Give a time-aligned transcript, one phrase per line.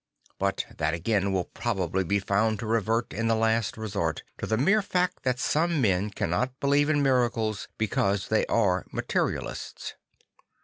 [0.39, 4.57] But that again will probably be found to revert, in the last resort, to the
[4.57, 9.93] mere fact that some men cannot believe in miracles because they are materialists.